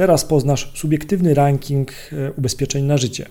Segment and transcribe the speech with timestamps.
[0.00, 3.26] Teraz poznasz subiektywny ranking e, ubezpieczeń na życie.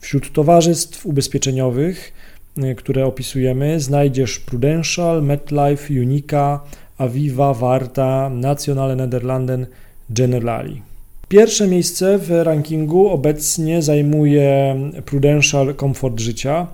[0.00, 2.12] Wśród towarzystw ubezpieczeniowych,
[2.56, 6.60] e, które opisujemy, znajdziesz Prudential, MetLife, Unica,
[6.98, 9.66] Aviva, Warta, Nationale Nederlanden,
[10.10, 10.82] Generali.
[11.30, 16.66] Pierwsze miejsce w rankingu obecnie zajmuje Prudential Comfort Życia.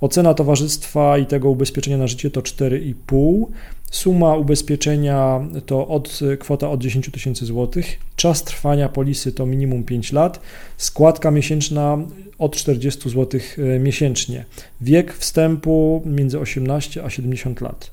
[0.00, 3.46] Ocena towarzystwa i tego ubezpieczenia na życie to 4,5.
[3.90, 7.98] Suma ubezpieczenia to od, kwota od 10 tysięcy złotych.
[8.16, 10.40] Czas trwania polisy to minimum 5 lat.
[10.76, 11.98] Składka miesięczna
[12.38, 14.44] od 40 zł e, miesięcznie.
[14.80, 17.90] Wiek wstępu między 18 a 70 lat.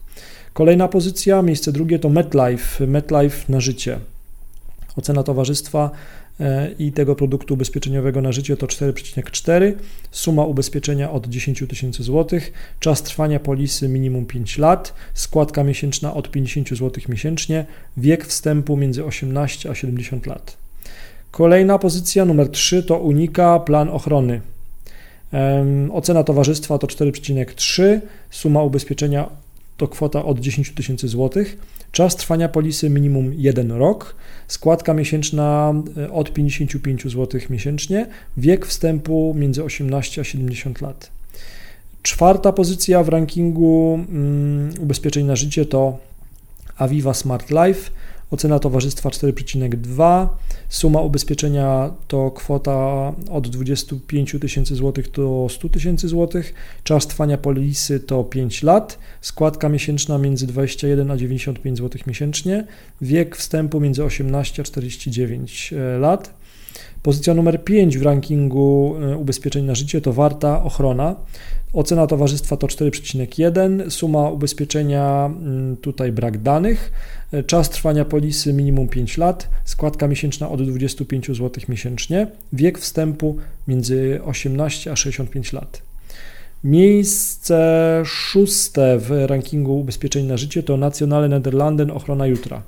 [0.54, 4.00] Kolejna pozycja, miejsce drugie to MetLife, MetLife na życie.
[5.00, 5.92] Ocena towarzystwa
[6.40, 9.74] e, i tego produktu ubezpieczeniowego na życie to 4,4.
[10.12, 12.54] Suma ubezpieczenia od 10 tysięcy złotych.
[12.80, 14.94] Czas trwania polisy minimum 5 lat.
[15.14, 17.66] Składka miesięczna od 50 zł miesięcznie.
[17.98, 20.58] Wiek wstępu między 18 a 70 lat.
[21.32, 24.42] Kolejna pozycja, numer 3 to Unika Plan Ochrony.
[25.94, 28.00] Ocena towarzystwa to 4,3.
[28.30, 29.30] Suma ubezpieczenia
[29.80, 31.58] to kwota od 10 tysięcy złotych.
[31.92, 34.16] Czas trwania polisy minimum 1 rok.
[34.48, 38.08] Składka miesięczna e, od 55 zł miesięcznie.
[38.38, 41.12] Wiek wstępu między 18 a 70 lat.
[42.04, 45.98] Czwarta pozycja w rankingu um, ubezpieczeń na życie to
[46.78, 47.92] Aviva Smart Life.
[48.32, 50.28] Ocena towarzystwa 4,2.
[50.70, 56.54] Suma ubezpieczenia to kwota od 25 tysięcy złotych do 100 tysięcy złotych.
[56.84, 59.00] Czas trwania polisy to 5 lat.
[59.22, 62.66] Składka miesięczna między 21 a 95 zł miesięcznie.
[63.02, 66.39] Wiek wstępu między 18 a 49 e, lat.
[67.04, 71.16] Pozycja numer 5 w rankingu e, ubezpieczeń na życie to warta ochrona.
[71.74, 76.92] Ocena towarzystwa to 4,1, suma ubezpieczenia mm, tutaj brak danych,
[77.32, 83.38] e, czas trwania polisy minimum 5 lat, składka miesięczna od 25 zł miesięcznie, wiek wstępu
[83.68, 85.82] między 18 a 65 lat.
[86.64, 92.62] Miejsce szóste w rankingu ubezpieczeń na życie to Nationale Nederlanden Ochrona Jutra.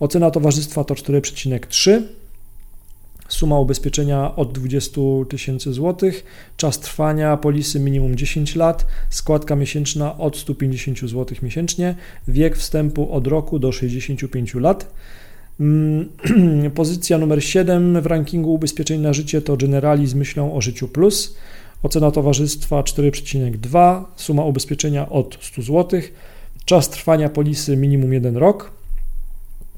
[0.00, 2.02] Ocena towarzystwa to 4,3,
[3.28, 6.24] Suma ubezpieczenia od 20 tysięcy złotych,
[6.56, 11.94] czas trwania polisy minimum 10 lat, składka miesięczna od 150 zł miesięcznie,
[12.28, 14.94] wiek wstępu od roku do 65 lat.
[15.60, 16.08] Mm,
[16.74, 21.36] pozycja numer 7 w rankingu ubezpieczeń na życie to Generali z myślą o życiu plus.
[21.82, 26.00] Ocena towarzystwa 4,2, suma ubezpieczenia od 100 zł,
[26.64, 28.73] czas trwania polisy minimum 1 rok,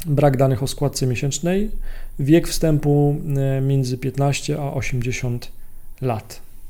[0.06, 1.70] brak danych o składce miesięcznej,
[2.18, 5.52] wiek wstępu e, między 15 a 80
[6.00, 6.45] lat.